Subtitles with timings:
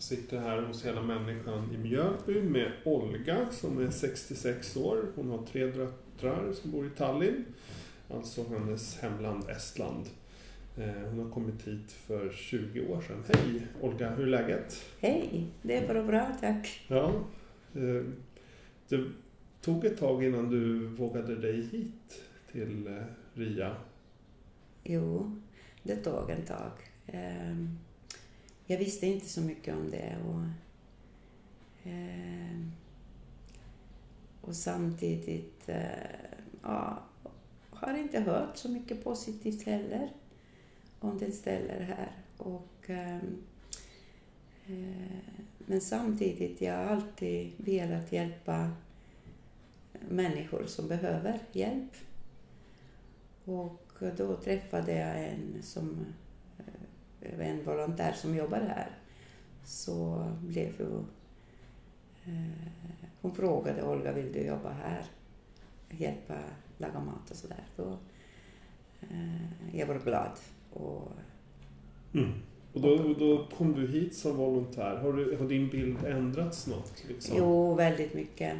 [0.00, 5.04] Sitter här hos Hela Människan i Mjölby med Olga som är 66 år.
[5.16, 7.44] Hon har tre döttrar som bor i Tallinn,
[8.10, 10.04] alltså hennes hemland Estland.
[10.78, 13.24] Eh, Hon har kommit hit för 20 år sedan.
[13.34, 14.84] Hej Olga, hur är läget?
[15.00, 16.84] Hej, det är bara bra tack.
[16.88, 17.12] Ja,
[17.74, 18.02] eh,
[18.88, 19.04] det
[19.60, 23.02] tog ett tag innan du vågade dig hit till eh,
[23.34, 23.76] RIA.
[24.84, 25.40] Jo,
[25.82, 26.70] det tog ett tag.
[28.70, 30.44] Jag visste inte så mycket om det och,
[31.90, 32.60] eh,
[34.40, 36.30] och samtidigt eh,
[36.62, 37.02] ja,
[37.70, 40.10] har inte hört så mycket positivt heller
[41.00, 42.12] om den ställer här.
[42.36, 43.42] Och, ehm,
[44.66, 48.70] eh, men samtidigt, jag har alltid velat hjälpa
[50.08, 51.92] människor som behöver hjälp.
[53.44, 56.06] Och då träffade jag en, som,
[57.40, 58.90] en volontär som jobbar här.
[59.64, 60.98] Så blev ju...
[62.24, 62.68] Eh,
[63.20, 65.04] hon frågade Olga, vill du jobba här?
[65.90, 66.34] Hjälpa
[66.78, 67.64] laga mat och sådär.
[67.76, 67.98] Då,
[69.00, 70.30] eh, jag var glad.
[70.72, 71.12] Och,
[72.72, 74.96] Och då, då kom du hit som volontär.
[74.96, 77.04] Har, du, har din bild ändrats något?
[77.08, 77.36] Liksom?
[77.38, 78.56] Jo, väldigt mycket.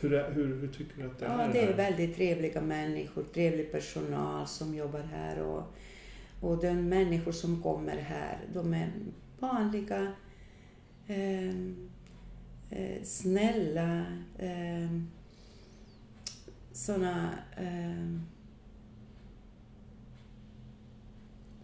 [0.00, 1.52] Hur, är, hur, hur tycker du att det Ja, är?
[1.52, 5.42] det är väldigt trevliga människor, trevlig personal som jobbar här.
[5.42, 5.62] Och,
[6.40, 8.90] och de människor som kommer här, de är
[9.38, 10.12] vanliga,
[11.06, 11.90] ehm,
[12.70, 14.06] eh, snälla,
[14.38, 15.00] eh,
[16.72, 18.20] såna eh,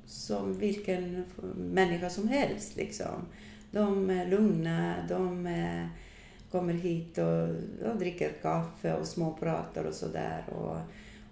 [0.07, 1.25] som vilken
[1.57, 2.77] människa som helst.
[2.77, 3.27] Liksom.
[3.71, 5.89] De är lugna, de är,
[6.51, 7.49] kommer hit och,
[7.91, 10.45] och dricker kaffe och småpratar och sådär.
[10.49, 10.77] Och,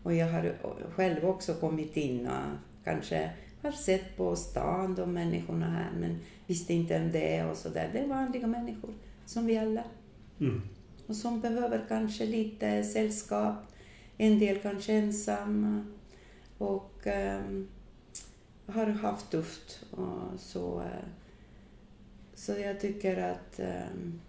[0.03, 0.55] och jag har
[0.95, 3.31] själv också kommit in och kanske
[3.63, 7.91] har sett på stan de människorna här men visste inte om det och sådär.
[7.93, 8.91] Det är vanliga människor,
[9.27, 9.85] som vi alla.
[10.41, 10.63] Mm.
[11.07, 13.55] Och som behöver kanske lite sällskap.
[14.17, 15.85] En del kanske ensamma.
[16.59, 17.69] Och ehm,
[18.67, 19.85] har haft tufft.
[19.91, 21.09] Och så, eh,
[22.35, 24.21] så jag tycker att ehm,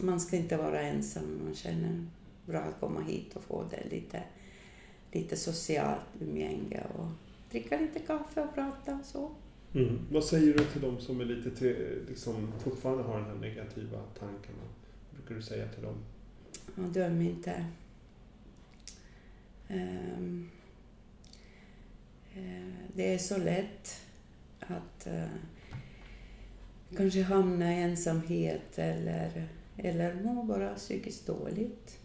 [0.00, 1.40] man ska inte vara ensam.
[1.44, 2.06] Man känner
[2.46, 4.22] bra att komma hit och få det lite,
[5.12, 7.06] lite socialt umgänge och
[7.50, 9.30] dricka lite kaffe och prata och så.
[9.74, 9.98] Mm.
[10.10, 13.98] Vad säger du till de som är lite till, liksom, fortfarande har den här negativa
[14.18, 14.54] tanken?
[14.60, 15.96] Vad brukar du säga till dem?
[16.76, 17.66] Ja, döm inte.
[19.68, 20.18] Eh,
[22.94, 24.00] det är så lätt
[24.60, 25.28] att eh,
[26.96, 31.98] kanske hamna i ensamhet eller, eller må bara psykiskt dåligt.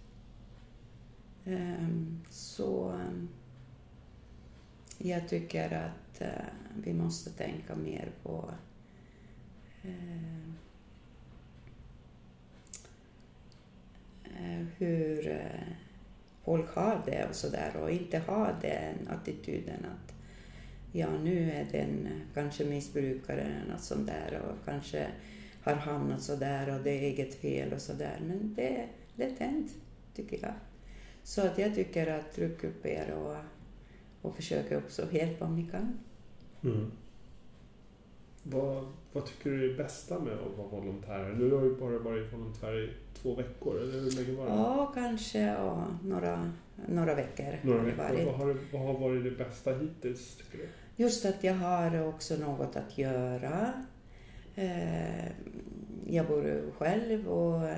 [1.46, 3.30] Ehm, så ehm,
[4.98, 6.46] jag tycker att eh,
[6.84, 8.52] vi måste tänka mer på
[9.84, 10.54] ehm,
[14.24, 15.68] eh, hur eh,
[16.44, 20.14] folk har det och sådär och inte ha den attityden att
[20.92, 25.08] ja, nu är den kanske missbrukare eller något sånt där och kanske
[25.64, 28.20] har hamnat så där och det är eget fel och så där.
[28.28, 29.72] Men det är lätt hänt,
[30.16, 30.54] tycker jag.
[31.24, 33.36] Så att jag tycker att tryck upp er och,
[34.30, 36.00] och försök också hjälpa om ni kan.
[36.64, 36.92] Mm.
[38.44, 41.36] Vad, vad tycker du är det bästa med att vara volontär?
[41.40, 42.90] Du har ju bara varit volontär i
[43.22, 44.52] två veckor, eller hur länge var det?
[44.52, 46.52] Ja, kanske ja, några,
[46.88, 47.60] några veckor.
[47.64, 48.04] Några har veckor.
[48.04, 48.26] varit.
[48.26, 50.68] Vad har, vad har varit det bästa hittills, tycker du?
[51.04, 53.74] Just att jag har också något att göra.
[54.56, 55.26] Eh,
[56.08, 57.70] Jag bor själv och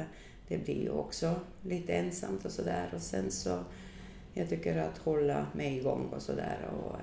[0.47, 2.89] det blir ju också lite ensamt och sådär.
[2.95, 3.59] Och sen så,
[4.33, 6.69] jag tycker att hålla mig igång och sådär.
[6.77, 6.99] Och,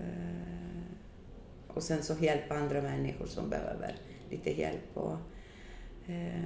[0.00, 0.82] eh,
[1.68, 3.96] och sen så hjälpa andra människor som behöver
[4.30, 4.96] lite hjälp.
[4.96, 5.16] Och,
[6.06, 6.42] eh,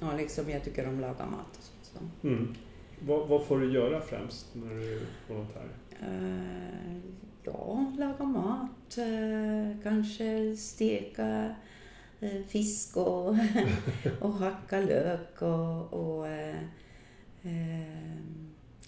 [0.00, 2.10] ja, liksom jag tycker om att laga mat och sånt.
[2.22, 2.26] Så.
[2.28, 2.54] Mm.
[3.00, 5.68] Vad, vad får du göra främst när du är volontär?
[6.00, 6.96] Eh,
[7.44, 8.98] ja, laga mat,
[9.82, 11.54] kanske steka
[12.48, 13.36] fisk och,
[14.20, 16.58] och hacka lök och, och eh,
[17.42, 18.16] eh,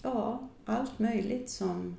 [0.01, 1.97] ja, allt möjligt som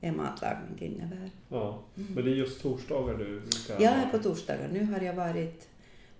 [0.00, 1.30] en matlagning innebär.
[1.48, 3.82] Ja, men det är just torsdagar du brukar...
[3.82, 4.68] Jag är på torsdagar.
[4.68, 5.68] Nu har jag varit ett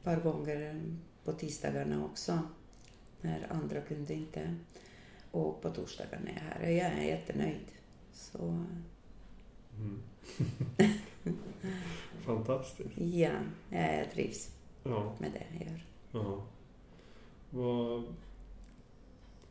[0.04, 0.82] par gånger
[1.24, 2.38] på tisdagarna också,
[3.20, 4.54] när andra kunde inte.
[5.30, 6.70] Och på torsdagarna är jag här.
[6.70, 7.66] Jag är jättenöjd.
[8.12, 8.64] Så
[9.78, 10.02] Mm.
[12.20, 12.98] Fantastiskt.
[12.98, 13.30] ja,
[13.70, 14.50] jag trivs
[14.84, 15.84] Ja, med det jag gör.
[16.12, 16.42] ja.
[17.50, 18.02] Vad,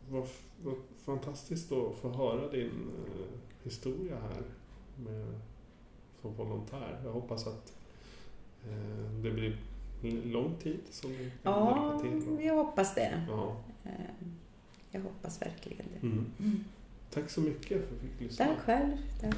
[0.10, 0.28] vad,
[0.64, 0.76] vad
[1.06, 4.44] fantastiskt att få höra din eh, historia här
[5.04, 5.40] med,
[6.22, 7.02] som volontär.
[7.04, 7.74] Jag hoppas att
[8.70, 9.58] eh, det blir
[10.26, 12.30] lång tid som vi kan Ja, till.
[12.30, 13.26] och- jag hoppas det.
[13.30, 13.56] Ja.
[13.84, 13.92] Eh,
[14.92, 16.08] Jag hoppas verkligen det.
[16.08, 16.64] Mm.
[17.12, 18.46] Tack så mycket för att vi fick lyssna.
[18.46, 18.98] Tack själv.
[19.22, 19.38] Tack.